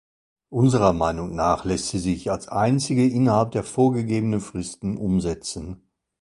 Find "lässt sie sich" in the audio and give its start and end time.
1.63-2.31